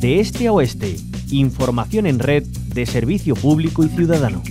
[0.00, 0.96] de este a oeste.
[1.30, 4.42] Información en red de servicio público y ciudadano.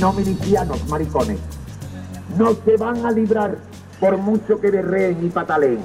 [0.00, 1.38] no milicianos, maricones.
[2.36, 3.56] No se van a librar
[4.00, 5.78] por mucho que berreen y pataleen.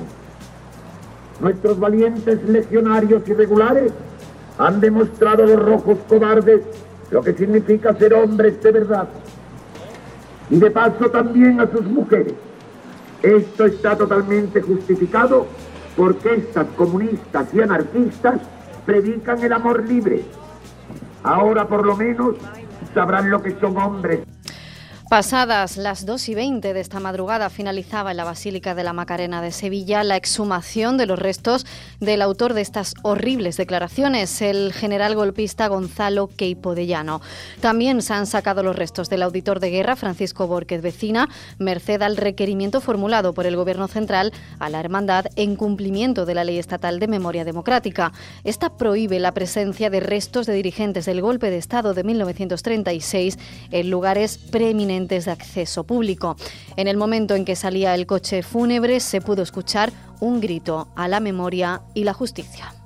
[1.39, 3.93] Nuestros valientes legionarios irregulares
[4.57, 6.61] han demostrado los rojos cobardes
[7.11, 9.07] lo que significa ser hombres de verdad.
[10.49, 12.33] Y de paso también a sus mujeres.
[13.21, 15.47] Esto está totalmente justificado
[15.95, 18.39] porque estas comunistas y anarquistas
[18.85, 20.23] predican el amor libre.
[21.23, 22.35] Ahora por lo menos
[22.93, 24.21] sabrán lo que son hombres.
[25.09, 29.41] Pasadas las 2 y 20 de esta madrugada finalizaba en la Basílica de la Macarena
[29.41, 31.65] de Sevilla la exhumación de los restos
[32.01, 37.21] del autor de estas horribles declaraciones, el general golpista Gonzalo Queipo de.
[37.61, 42.17] También se han sacado los restos del auditor de guerra Francisco Borquez Vecina, merced al
[42.17, 46.99] requerimiento formulado por el Gobierno Central a la Hermandad en cumplimiento de la Ley Estatal
[46.99, 48.11] de Memoria Democrática.
[48.43, 53.39] Esta prohíbe la presencia de restos de dirigentes del golpe de Estado de 1936
[53.71, 56.35] en lugares preeminentes de acceso público.
[56.75, 61.07] En el momento en que salía el coche fúnebre se pudo escuchar un grito a
[61.07, 62.76] la memoria y la justicia.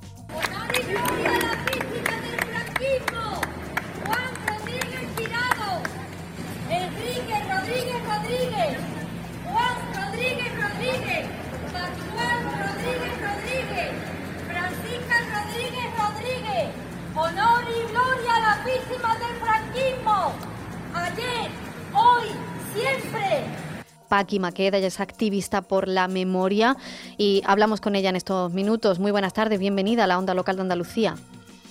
[24.12, 26.76] Paqui Maqueda, ella es activista por la memoria
[27.16, 28.98] y hablamos con ella en estos minutos.
[28.98, 31.14] Muy buenas tardes, bienvenida a la Onda Local de Andalucía.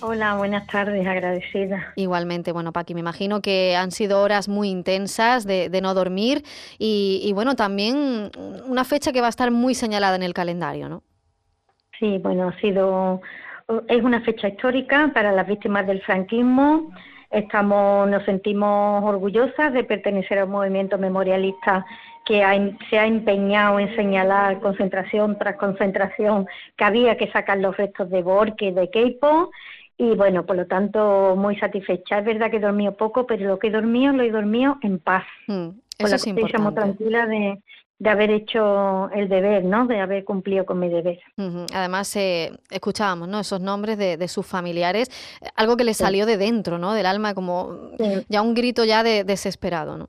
[0.00, 1.92] Hola, buenas tardes, agradecida.
[1.94, 6.42] Igualmente, bueno, Paqui, me imagino que han sido horas muy intensas de, no dormir
[6.80, 8.32] y, y, bueno, también
[8.66, 11.04] una fecha que va a estar muy señalada en el calendario, ¿no?
[11.96, 13.20] Sí, bueno, ha sido,
[13.86, 16.90] es una fecha histórica para las víctimas del franquismo
[17.32, 21.86] Estamos, nos sentimos orgullosas de pertenecer a un movimiento memorialista
[22.24, 26.46] que se ha empeñado en señalar concentración tras concentración
[26.76, 29.50] que había que sacar los restos de Borque de Keipo
[29.98, 32.18] y bueno, por lo tanto muy satisfecha.
[32.18, 34.98] Es verdad que he dormido poco, pero lo que he dormido lo he dormido en
[34.98, 35.24] paz.
[35.46, 35.68] Mm,
[35.98, 36.80] eso la es importante.
[36.80, 37.62] tranquila de,
[38.02, 39.86] de haber hecho el deber, ¿no?
[39.86, 41.20] De haber cumplido con mi deber.
[41.72, 43.38] Además, eh, escuchábamos, ¿no?
[43.38, 45.08] Esos nombres de, sus familiares,
[45.54, 46.94] algo que le salió de dentro, ¿no?
[46.94, 47.92] Del alma, como
[48.28, 50.08] ya un grito ya de desesperado, ¿no?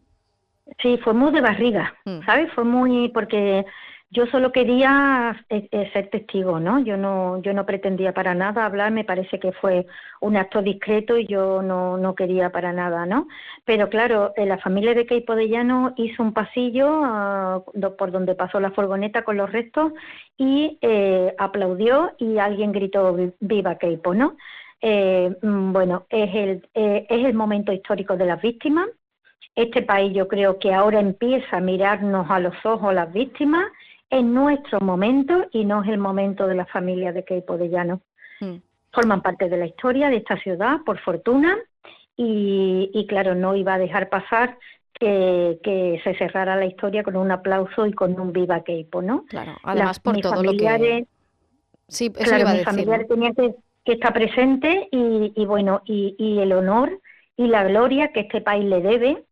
[0.81, 2.25] Sí, fue muy de barriga, mm.
[2.25, 2.51] ¿sabes?
[2.53, 3.65] Fue muy porque
[4.13, 6.77] yo solo quería eh, eh, ser testigo, ¿no?
[6.79, 9.87] Yo no, yo no pretendía para nada hablar, me parece que fue
[10.21, 13.27] un acto discreto y yo no, no quería para nada, ¿no?
[13.65, 17.63] Pero claro, eh, la familia de Keipo de Llano hizo un pasillo ah,
[17.97, 19.93] por donde pasó la furgoneta con los restos
[20.37, 20.77] y
[21.39, 24.37] aplaudió y alguien gritó viva Keipo, ¿no?
[24.81, 28.89] Mm, bueno, es el, es el momento histórico de las víctimas.
[29.55, 33.65] Este país yo creo que ahora empieza a mirarnos a los ojos las víctimas
[34.09, 38.01] es nuestro momento y no es el momento de la familia de Keipo de Llano.
[38.41, 38.57] Mm.
[38.91, 41.57] Forman parte de la historia de esta ciudad, por fortuna,
[42.15, 44.57] y, claro, no iba a dejar pasar
[44.93, 49.25] que, se cerrara la historia con un aplauso y con un viva Keipo, ¿no?
[49.25, 51.07] Claro, además por todo lo que...
[51.87, 53.55] Sí, eso claro, mi familiar tenía que,
[53.85, 56.99] estar presente y, bueno, y, el honor
[57.35, 59.23] y la gloria que este país le debe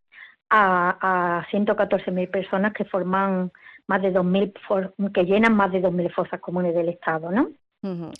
[0.51, 3.51] a, a 114.000 personas que forman
[3.87, 7.49] más de 2.000 que llenan más de 2.000 fosas comunes del Estado, ¿no?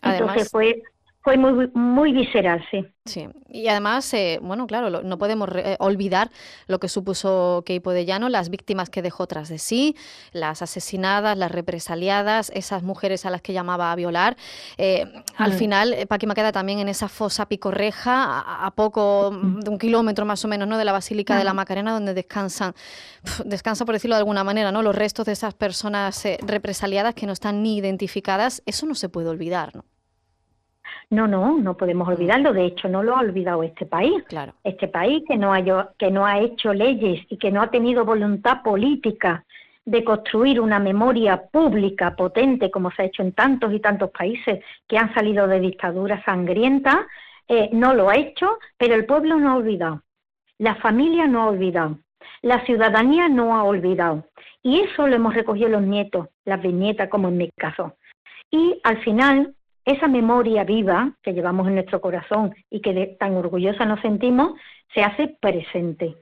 [0.02, 0.81] Entonces fue
[1.23, 2.85] fue muy, muy visceral, sí.
[3.05, 6.29] Sí, y además, eh, bueno, claro, no podemos eh, olvidar
[6.67, 9.95] lo que supuso Keipo de Llano, las víctimas que dejó tras de sí,
[10.33, 14.38] las asesinadas, las represaliadas, esas mujeres a las que llamaba a violar.
[14.77, 15.56] Eh, al mm.
[15.56, 19.59] final, Paqui queda también en esa fosa picorreja, a, poco mm.
[19.62, 20.77] de un kilómetro más o menos, ¿no?
[20.77, 22.74] De la Basílica de la Macarena, donde descansan,
[23.45, 24.83] descansa por decirlo de alguna manera, ¿no?
[24.83, 29.29] Los restos de esas personas represaliadas que no están ni identificadas, eso no se puede
[29.29, 29.85] olvidar, ¿no?
[31.12, 32.12] No, no, no podemos mm.
[32.12, 32.54] olvidarlo.
[32.54, 34.24] De hecho, no lo ha olvidado este país.
[34.28, 34.54] Claro.
[34.63, 35.62] Este país que no, ha,
[35.98, 39.46] que no ha hecho leyes y que no ha tenido voluntad política
[39.86, 44.63] de construir una memoria pública potente, como se ha hecho en tantos y tantos países
[44.88, 46.98] que han salido de dictaduras sangrientas,
[47.48, 50.04] eh, no lo ha hecho, pero el pueblo no ha olvidado.
[50.60, 51.98] La familia no ha olvidado.
[52.42, 54.25] La ciudadanía no ha olvidado.
[54.63, 57.96] Y eso lo hemos recogido los nietos, las bisnietas, como en mi caso.
[58.50, 59.56] Y al final,
[59.86, 64.54] esa memoria viva que llevamos en nuestro corazón y que tan orgullosa nos sentimos,
[64.94, 66.16] se hace presente.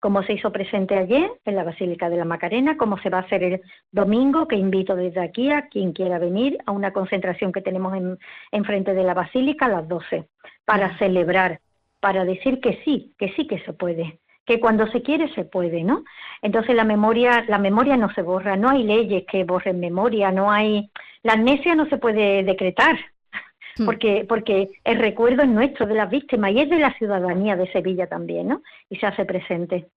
[0.00, 3.22] como se hizo presente ayer en la Basílica de la Macarena, como se va a
[3.22, 7.62] hacer el domingo, que invito desde aquí a quien quiera venir a una concentración que
[7.62, 10.28] tenemos en, frente de la Basílica a las 12,
[10.66, 11.60] para celebrar,
[12.00, 15.82] para decir que sí, que sí que se puede, que cuando se quiere se puede,
[15.82, 16.04] ¿no?
[16.42, 20.50] Entonces la memoria, la memoria no se borra, no hay leyes que borren memoria, no
[20.50, 20.90] hay,
[21.24, 22.96] la amnesia no se puede decretar,
[23.76, 23.84] hmm.
[23.84, 27.70] porque, porque el recuerdo es nuestro de las víctimas y es de la ciudadanía de
[27.72, 28.62] Sevilla también, ¿no?
[28.88, 29.88] Y se hace presente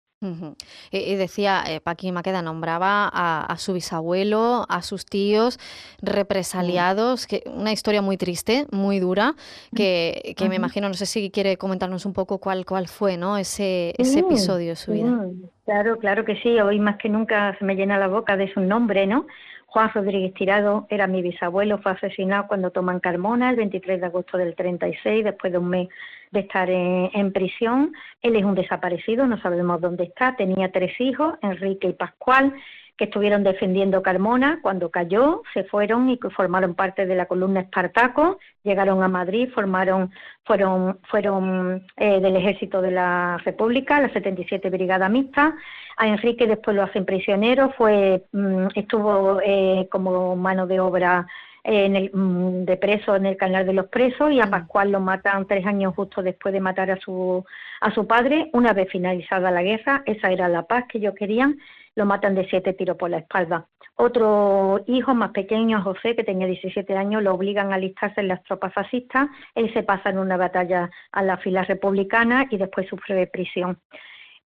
[0.91, 5.59] y, decía, eh, Paqui Maqueda nombraba a, su bisabuelo, a sus tíos
[6.01, 9.35] represaliados, que una historia muy triste, muy dura,
[9.75, 13.37] que, que me imagino, no sé si quiere comentarnos un poco cuál, cuál fue ¿no?
[13.37, 15.23] ese, ese episodio de su vida.
[15.65, 18.61] Claro, claro que sí, hoy más que nunca se me llena la boca de su
[18.61, 19.27] nombre, ¿no?
[19.67, 24.37] Juan Rodríguez Tirado era mi bisabuelo, fue asesinado cuando toman Carmona el 23 de agosto
[24.37, 25.89] del 36, después de un mes
[26.31, 27.91] de estar en, prisión.
[28.21, 30.35] Él es un desaparecido, no sabemos dónde está.
[30.35, 32.53] Tenía tres hijos, Enrique y Pascual,
[32.97, 34.59] que estuvieron defendiendo Carmona.
[34.61, 38.39] Cuando cayó, se fueron y formaron parte de la columna Espartaco.
[38.63, 40.11] Llegaron a Madrid, formaron,
[40.43, 45.55] fueron, fueron eh, del Ejército de la República, la 77 Brigada Mixta.
[45.97, 51.27] A Enrique después lo hacen prisionero, fue, mm, estuvo eh, como mano de obra
[51.67, 54.51] en el, mm, de preso en el canal de los presos y a mm.
[54.51, 57.43] Pascual lo matan tres años justo después de matar a su,
[57.81, 58.49] a su padre.
[58.53, 61.57] Una vez finalizada la guerra, esa era la paz que ellos querían,
[61.97, 63.65] lo matan de siete tiros por la espalda.
[63.95, 68.43] Otro hijo más pequeño, José, que tenía 17 años, lo obligan a alistarse en las
[68.43, 69.27] tropas fascistas.
[69.55, 73.79] Él se pasa en una batalla a la fila republicana y después sufre de prisión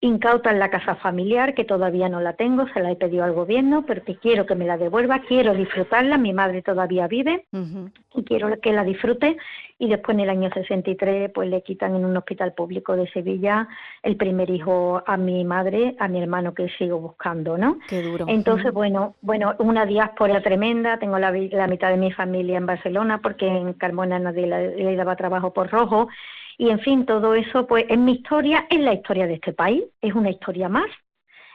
[0.01, 3.85] incautan la casa familiar, que todavía no la tengo, se la he pedido al gobierno,
[3.85, 7.47] pero que quiero que me la devuelva, quiero disfrutarla, mi madre todavía vive
[8.15, 9.37] y quiero que la disfrute.
[9.81, 13.69] Y después en el año 63 pues le quitan en un hospital público de Sevilla
[14.03, 17.79] el primer hijo a mi madre, a mi hermano que sigo buscando, ¿no?
[17.89, 18.25] Qué duro.
[18.29, 23.47] Entonces, bueno, bueno, una diáspora tremenda, tengo la, mitad de mi familia en Barcelona porque
[23.47, 26.09] en Carmona nadie le daba trabajo por rojo
[26.59, 29.85] y en fin, todo eso, pues en mi historia, es la historia de este país,
[30.01, 30.91] es una historia más,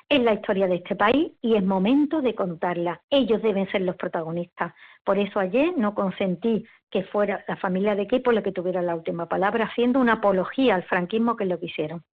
[0.08, 3.02] es la historia de este país y es momento de contarla.
[3.10, 4.74] Ellos deben ser los protagonistas.
[5.04, 8.94] Por eso ayer no consentí que fuera la familia de equipo la que tuviera la
[8.94, 12.04] última palabra, haciendo una apología al franquismo que lo quisieron.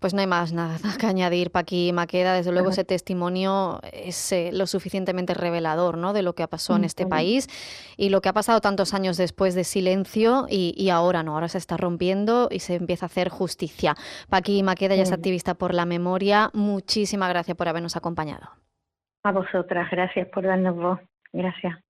[0.00, 2.34] Pues no hay más nada que añadir, Paqui Maqueda.
[2.34, 6.12] Desde luego ese testimonio es eh, lo suficientemente revelador ¿no?
[6.12, 7.46] de lo que ha pasado en este país
[7.96, 11.58] y lo que ha pasado tantos años después de silencio y, ahora no, ahora se
[11.58, 13.94] está rompiendo y se empieza a hacer justicia.
[14.28, 16.50] Paqui Maqueda ya es activista por la memoria.
[16.54, 18.48] Muchísimas gracias por habernos acompañado.
[19.22, 20.98] A vosotras, gracias por darnos voz.
[21.32, 21.85] Gracias.